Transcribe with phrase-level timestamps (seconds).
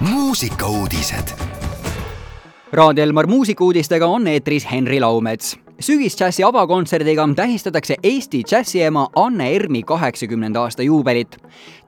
[0.00, 1.28] muusikauudised.
[2.72, 10.60] Raadio Elmar muusikauudistega on eetris Henri Laumets sügisdžässi avakontserdiga tähistatakse Eesti džässiema Anne Ermi kaheksakümnenda
[10.60, 11.36] aasta juubelit.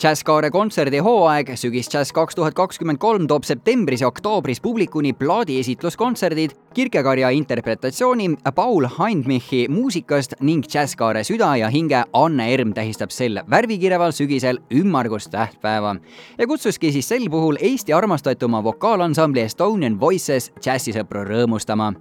[0.01, 7.31] džässkaare kontserdi hooaeg Sügisdžäss kaks tuhat kakskümmend kolm toob septembris ja oktoobris publikuni plaadiesitluskontserdid, kirkekarja
[7.31, 14.59] interpretatsiooni Paul Hindmichi muusikast ning džässkaare süda ja hinge Anne Erm tähistab sel värvikireval sügisel
[14.71, 15.97] ümmargust tähtpäeva
[16.39, 21.93] ja kutsuski siis sel puhul Eesti armastatuma vokaalansambli Estonian Voices džässisõpru rõõmustama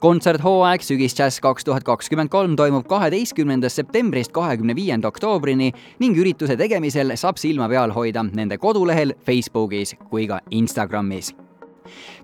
[0.00, 7.16] kontserthooaeg Sügisjazz kaks tuhat kakskümmend kolm toimub kaheteistkümnendast septembrist kahekümne viienda oktoobrini ning ürituse tegemisel
[7.16, 11.34] saab silma peal hoida nende kodulehel, Facebookis kui ka Instagramis.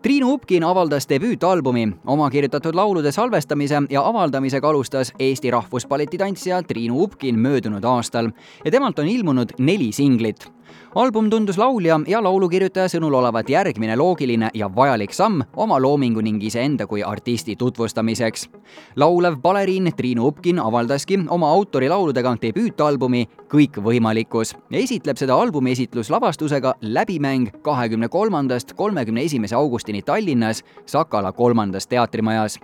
[0.03, 7.03] Triinu Upkin avaldas debüütalbumi, oma kirjutatud laulude salvestamise ja avaldamisega alustas Eesti Rahvuspalleti tantsija Triinu
[7.03, 8.31] Upkin möödunud aastal
[8.65, 10.49] ja temalt on ilmunud neli singlit
[10.95, 16.43] album tundus laulja ja laulukirjutaja sõnul olevat järgmine loogiline ja vajalik samm oma loomingu ning
[16.43, 18.49] iseenda kui artisti tutvustamiseks.
[18.97, 27.49] laulev baleriin Triinu Upkin avaldaski oma autorilauludega debüütalbumi Kõikvõimalikkus ja esitleb seda albumi esitluslavastusega Läbimäng
[27.63, 32.59] kahekümne kolmandast kolmekümne esimese augustini Tallinnas Sakala kolmandas teatrimajas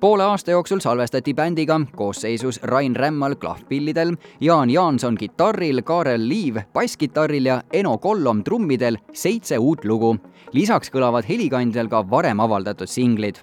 [0.00, 7.46] poole aasta jooksul salvestati bändiga koosseisus Rain Rämmal klahvpillidel, Jaan Jaanson kitarril, Kaarel Liiv basskitarril
[7.46, 10.16] ja Eno Kollom trummidel seitse uut lugu.
[10.52, 13.36] lisaks kõlavad helikandjal ka varem avaldatud singlid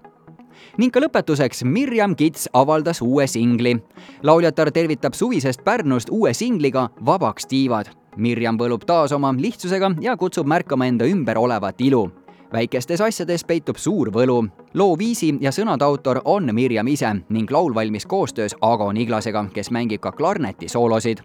[0.77, 3.77] ning ka lõpetuseks Mirjam Kits avaldas uue singli.
[4.23, 7.85] lauljatar tervitab suvisest Pärnust uue singliga Vabaks tiivad.
[8.17, 12.24] Mirjam põlub taas oma lihtsusega ja kutsub märkama enda ümber olevat ilu
[12.55, 14.47] väikestes asjades peitub suur võlu.
[14.73, 19.71] loo viisi ja sõnade autor on Mirjam ise ning laul valmis koostöös Ago Niglasega, kes
[19.71, 21.17] mängib ka klarneti soolosid.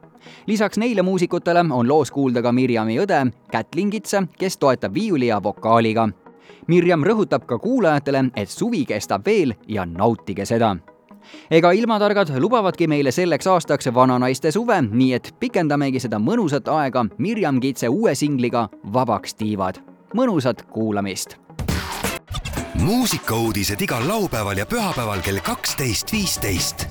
[0.47, 5.43] lisaks neile muusikutele on loos kuulda ka Mirjami õde Kätlin Kitse, kes toetab viiuli ja
[5.43, 6.09] vokaaliga.
[6.67, 10.77] Mirjam rõhutab ka kuulajatele, et suvi kestab veel ja nautige seda
[11.51, 17.61] ega ilmatargad lubavadki meile selleks aastaks vananaiste suve, nii et pikendamegi seda mõnusat aega Mirjam
[17.61, 21.37] Kitse uue singliga Vabaks tiivad mõnusat kuulamist.
[22.75, 26.87] muusikauudised igal laupäeval ja pühapäeval kell kaksteist, viisteist.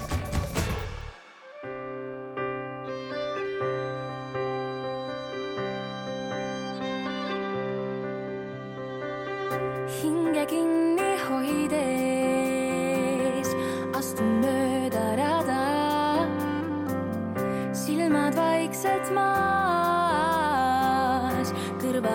[10.02, 10.90] Hinge kinni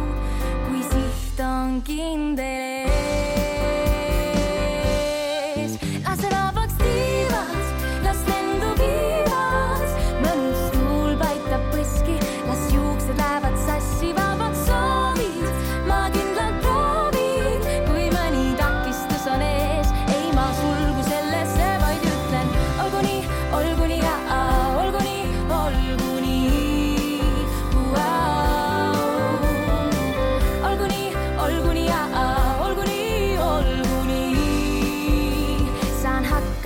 [0.68, 2.90] kui siht on kindel
[5.56, 5.72] ees.
[6.04, 7.13] lase vabaks tiivad,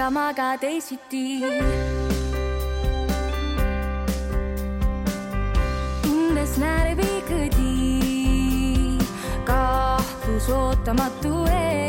[0.08, 1.44] hakkama ka teisiti.
[6.02, 8.96] tundes närvi kõdi,
[9.44, 11.87] kahtlus ootamatu ees.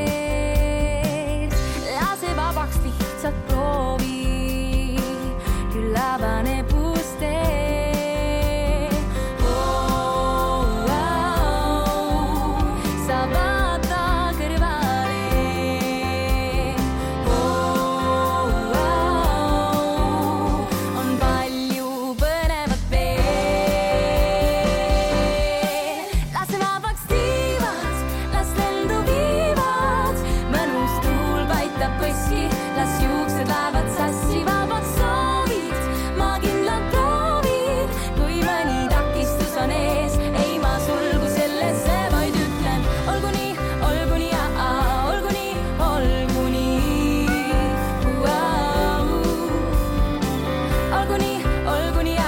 [51.70, 52.20] Nii, olgu nii,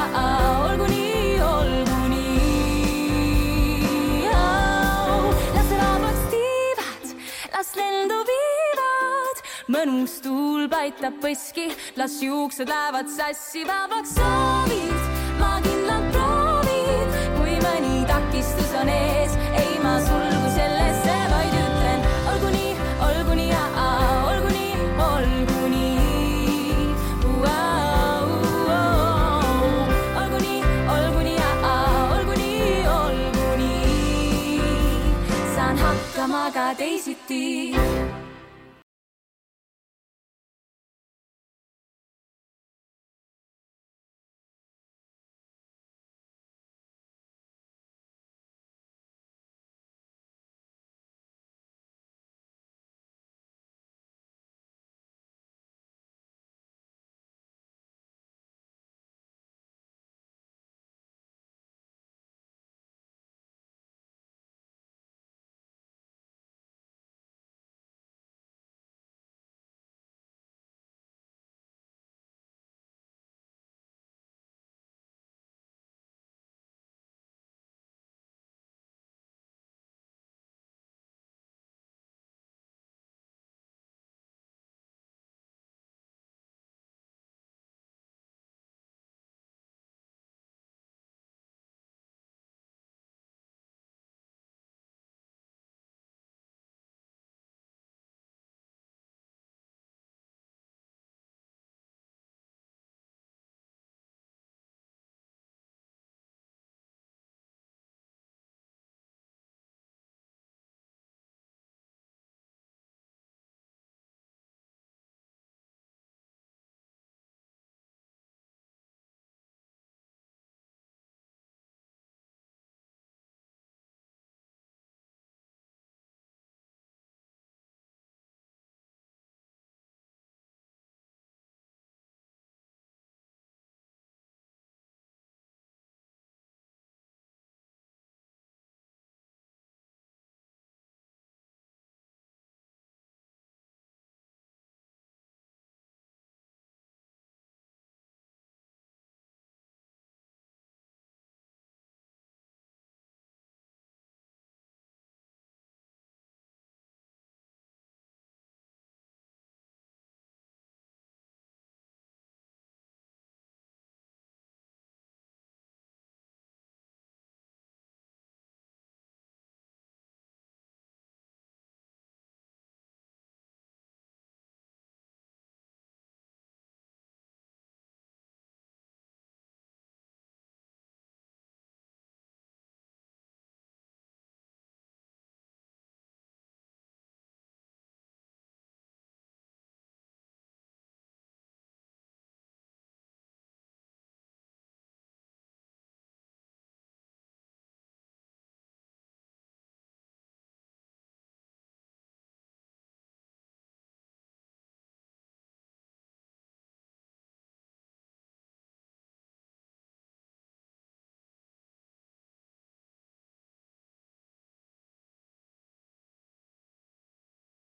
[0.51, 2.31] olgu nii, olgu nii.
[5.55, 7.05] lase vabaks tiivad,
[7.55, 9.37] las lendu viivad,
[9.73, 14.17] mõnus tuul paitab põski, las juuksed lähevad sassi, vabaks
[36.41, 37.43] aga teisiti